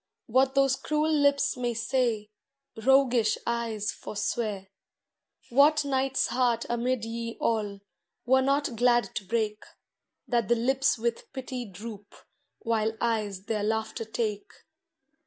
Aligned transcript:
What 0.25 0.55
those 0.55 0.75
cruel 0.77 1.13
lips 1.13 1.55
may 1.55 1.75
say, 1.75 2.31
Roguish 2.75 3.37
eyes 3.45 3.91
forswear. 3.91 4.69
What 5.49 5.85
knight's 5.85 6.25
heart 6.29 6.65
amid 6.67 7.05
ye 7.05 7.37
all 7.39 7.81
Were 8.25 8.41
not 8.41 8.75
glad 8.75 9.13
to 9.13 9.23
break, 9.23 9.61
That 10.27 10.47
the 10.47 10.55
lips 10.55 10.97
with 10.97 11.31
pity 11.33 11.65
droop. 11.69 12.15
While 12.63 12.97
eyes 12.99 13.43
their 13.43 13.61
laughter 13.61 14.05
take 14.05 14.49